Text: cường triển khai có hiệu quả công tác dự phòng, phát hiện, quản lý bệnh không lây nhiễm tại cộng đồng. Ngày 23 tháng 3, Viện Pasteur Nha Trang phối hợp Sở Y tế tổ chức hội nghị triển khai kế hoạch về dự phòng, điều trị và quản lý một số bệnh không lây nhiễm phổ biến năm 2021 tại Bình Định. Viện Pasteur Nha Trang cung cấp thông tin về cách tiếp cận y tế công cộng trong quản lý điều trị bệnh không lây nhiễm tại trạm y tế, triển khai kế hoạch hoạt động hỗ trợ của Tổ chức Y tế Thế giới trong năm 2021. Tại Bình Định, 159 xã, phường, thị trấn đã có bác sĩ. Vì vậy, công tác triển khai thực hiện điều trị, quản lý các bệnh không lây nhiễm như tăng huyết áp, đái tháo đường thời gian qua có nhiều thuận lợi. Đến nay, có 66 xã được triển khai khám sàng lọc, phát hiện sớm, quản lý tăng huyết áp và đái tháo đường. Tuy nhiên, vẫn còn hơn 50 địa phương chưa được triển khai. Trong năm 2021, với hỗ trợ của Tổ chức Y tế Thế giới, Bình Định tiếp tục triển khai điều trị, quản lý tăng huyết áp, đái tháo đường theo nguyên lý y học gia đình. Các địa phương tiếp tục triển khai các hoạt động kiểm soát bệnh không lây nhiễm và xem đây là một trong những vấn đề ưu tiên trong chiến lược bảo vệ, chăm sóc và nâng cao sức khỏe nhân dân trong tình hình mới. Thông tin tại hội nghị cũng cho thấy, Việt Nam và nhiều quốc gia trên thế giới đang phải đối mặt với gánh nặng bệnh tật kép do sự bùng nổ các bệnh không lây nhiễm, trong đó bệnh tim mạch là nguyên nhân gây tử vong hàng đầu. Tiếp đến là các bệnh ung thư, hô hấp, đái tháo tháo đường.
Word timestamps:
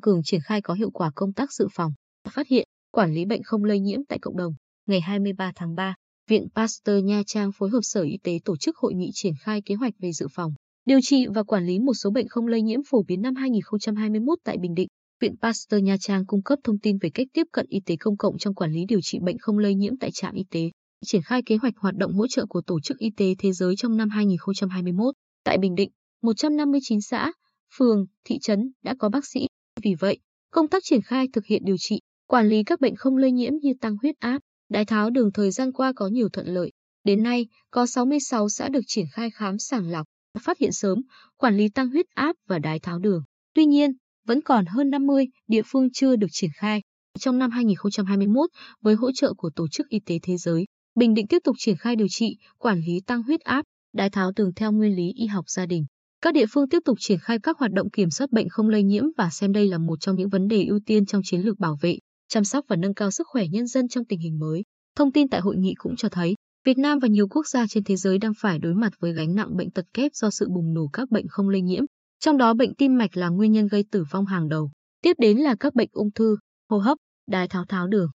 cường 0.00 0.20
triển 0.24 0.40
khai 0.44 0.62
có 0.62 0.74
hiệu 0.74 0.90
quả 0.90 1.10
công 1.14 1.32
tác 1.32 1.52
dự 1.52 1.68
phòng, 1.74 1.92
phát 2.30 2.48
hiện, 2.48 2.68
quản 2.90 3.14
lý 3.14 3.24
bệnh 3.24 3.42
không 3.42 3.64
lây 3.64 3.80
nhiễm 3.80 4.00
tại 4.08 4.18
cộng 4.22 4.36
đồng. 4.36 4.54
Ngày 4.86 5.00
23 5.00 5.52
tháng 5.54 5.74
3, 5.74 5.94
Viện 6.28 6.48
Pasteur 6.54 7.04
Nha 7.04 7.22
Trang 7.26 7.50
phối 7.52 7.70
hợp 7.70 7.80
Sở 7.82 8.02
Y 8.02 8.18
tế 8.22 8.38
tổ 8.44 8.56
chức 8.56 8.76
hội 8.76 8.94
nghị 8.94 9.10
triển 9.14 9.32
khai 9.40 9.62
kế 9.64 9.74
hoạch 9.74 9.94
về 9.98 10.12
dự 10.12 10.26
phòng, 10.34 10.52
điều 10.86 10.98
trị 11.02 11.26
và 11.34 11.42
quản 11.42 11.66
lý 11.66 11.78
một 11.78 11.94
số 11.94 12.10
bệnh 12.10 12.28
không 12.28 12.46
lây 12.46 12.62
nhiễm 12.62 12.80
phổ 12.90 13.02
biến 13.02 13.22
năm 13.22 13.34
2021 13.34 14.38
tại 14.44 14.56
Bình 14.58 14.74
Định. 14.74 14.88
Viện 15.20 15.34
Pasteur 15.42 15.82
Nha 15.82 15.96
Trang 16.00 16.26
cung 16.26 16.42
cấp 16.42 16.58
thông 16.64 16.78
tin 16.78 16.98
về 16.98 17.10
cách 17.14 17.26
tiếp 17.32 17.46
cận 17.52 17.66
y 17.68 17.80
tế 17.86 17.96
công 18.00 18.16
cộng 18.16 18.38
trong 18.38 18.54
quản 18.54 18.72
lý 18.72 18.84
điều 18.88 19.00
trị 19.02 19.18
bệnh 19.22 19.38
không 19.38 19.58
lây 19.58 19.74
nhiễm 19.74 19.98
tại 19.98 20.10
trạm 20.10 20.34
y 20.34 20.44
tế, 20.50 20.70
triển 21.06 21.22
khai 21.22 21.42
kế 21.46 21.56
hoạch 21.56 21.74
hoạt 21.76 21.94
động 21.96 22.12
hỗ 22.12 22.26
trợ 22.26 22.46
của 22.48 22.60
Tổ 22.60 22.80
chức 22.80 22.98
Y 22.98 23.10
tế 23.16 23.34
Thế 23.38 23.52
giới 23.52 23.74
trong 23.76 23.96
năm 23.96 24.08
2021. 24.08 25.14
Tại 25.44 25.58
Bình 25.58 25.74
Định, 25.74 25.90
159 26.22 27.00
xã, 27.00 27.32
phường, 27.78 28.06
thị 28.24 28.38
trấn 28.42 28.72
đã 28.82 28.94
có 28.98 29.08
bác 29.08 29.26
sĩ. 29.26 29.46
Vì 29.84 29.94
vậy, 29.94 30.18
công 30.50 30.68
tác 30.68 30.82
triển 30.84 31.02
khai 31.02 31.28
thực 31.32 31.46
hiện 31.46 31.62
điều 31.64 31.76
trị, 31.78 32.00
quản 32.26 32.48
lý 32.48 32.64
các 32.64 32.80
bệnh 32.80 32.96
không 32.96 33.16
lây 33.16 33.32
nhiễm 33.32 33.52
như 33.62 33.72
tăng 33.80 33.96
huyết 34.02 34.14
áp, 34.18 34.38
đái 34.68 34.84
tháo 34.84 35.10
đường 35.10 35.32
thời 35.32 35.50
gian 35.50 35.72
qua 35.72 35.92
có 35.96 36.08
nhiều 36.08 36.28
thuận 36.28 36.46
lợi. 36.46 36.72
Đến 37.04 37.22
nay, 37.22 37.46
có 37.70 37.86
66 37.86 38.48
xã 38.48 38.68
được 38.68 38.80
triển 38.86 39.06
khai 39.12 39.30
khám 39.30 39.58
sàng 39.58 39.90
lọc, 39.90 40.06
phát 40.40 40.58
hiện 40.58 40.72
sớm, 40.72 40.98
quản 41.36 41.56
lý 41.56 41.68
tăng 41.68 41.90
huyết 41.90 42.06
áp 42.14 42.36
và 42.48 42.58
đái 42.58 42.78
tháo 42.78 42.98
đường. 42.98 43.22
Tuy 43.54 43.66
nhiên, 43.66 43.92
vẫn 44.26 44.40
còn 44.42 44.66
hơn 44.66 44.90
50 44.90 45.26
địa 45.46 45.62
phương 45.66 45.88
chưa 45.92 46.16
được 46.16 46.26
triển 46.30 46.50
khai. 46.56 46.82
Trong 47.18 47.38
năm 47.38 47.50
2021, 47.50 48.50
với 48.80 48.94
hỗ 48.94 49.12
trợ 49.12 49.34
của 49.36 49.50
Tổ 49.56 49.68
chức 49.68 49.88
Y 49.88 50.00
tế 50.06 50.18
Thế 50.22 50.36
giới, 50.36 50.64
Bình 50.94 51.14
Định 51.14 51.26
tiếp 51.26 51.38
tục 51.44 51.56
triển 51.58 51.76
khai 51.76 51.96
điều 51.96 52.08
trị, 52.10 52.36
quản 52.58 52.80
lý 52.80 53.00
tăng 53.06 53.22
huyết 53.22 53.40
áp, 53.40 53.64
đái 53.92 54.10
tháo 54.10 54.32
đường 54.36 54.54
theo 54.56 54.72
nguyên 54.72 54.96
lý 54.96 55.12
y 55.16 55.26
học 55.26 55.44
gia 55.48 55.66
đình. 55.66 55.84
Các 56.24 56.34
địa 56.34 56.46
phương 56.50 56.68
tiếp 56.68 56.78
tục 56.84 56.98
triển 57.00 57.18
khai 57.18 57.38
các 57.42 57.58
hoạt 57.58 57.72
động 57.72 57.90
kiểm 57.90 58.10
soát 58.10 58.32
bệnh 58.32 58.48
không 58.48 58.68
lây 58.68 58.82
nhiễm 58.82 59.04
và 59.16 59.30
xem 59.30 59.52
đây 59.52 59.68
là 59.68 59.78
một 59.78 60.00
trong 60.00 60.16
những 60.16 60.28
vấn 60.28 60.48
đề 60.48 60.64
ưu 60.64 60.80
tiên 60.86 61.06
trong 61.06 61.22
chiến 61.24 61.40
lược 61.40 61.58
bảo 61.58 61.78
vệ, 61.80 61.98
chăm 62.28 62.44
sóc 62.44 62.64
và 62.68 62.76
nâng 62.76 62.94
cao 62.94 63.10
sức 63.10 63.26
khỏe 63.30 63.44
nhân 63.50 63.66
dân 63.66 63.88
trong 63.88 64.04
tình 64.04 64.18
hình 64.18 64.38
mới. 64.38 64.62
Thông 64.96 65.12
tin 65.12 65.28
tại 65.28 65.40
hội 65.40 65.56
nghị 65.56 65.74
cũng 65.78 65.96
cho 65.96 66.08
thấy, 66.08 66.34
Việt 66.66 66.78
Nam 66.78 66.98
và 66.98 67.08
nhiều 67.08 67.28
quốc 67.28 67.46
gia 67.46 67.66
trên 67.66 67.84
thế 67.84 67.96
giới 67.96 68.18
đang 68.18 68.32
phải 68.38 68.58
đối 68.58 68.74
mặt 68.74 68.92
với 69.00 69.12
gánh 69.12 69.34
nặng 69.34 69.56
bệnh 69.56 69.70
tật 69.70 69.84
kép 69.94 70.12
do 70.14 70.30
sự 70.30 70.48
bùng 70.48 70.74
nổ 70.74 70.88
các 70.92 71.10
bệnh 71.10 71.28
không 71.28 71.48
lây 71.48 71.62
nhiễm, 71.62 71.84
trong 72.20 72.38
đó 72.38 72.54
bệnh 72.54 72.74
tim 72.74 72.98
mạch 72.98 73.16
là 73.16 73.28
nguyên 73.28 73.52
nhân 73.52 73.66
gây 73.66 73.84
tử 73.90 74.04
vong 74.10 74.26
hàng 74.26 74.48
đầu. 74.48 74.70
Tiếp 75.02 75.16
đến 75.18 75.38
là 75.38 75.54
các 75.60 75.74
bệnh 75.74 75.88
ung 75.92 76.10
thư, 76.10 76.36
hô 76.70 76.78
hấp, 76.78 76.98
đái 77.30 77.48
tháo 77.48 77.64
tháo 77.64 77.86
đường. 77.86 78.10